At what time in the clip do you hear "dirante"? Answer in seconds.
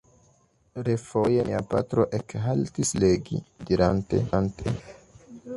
3.69-4.25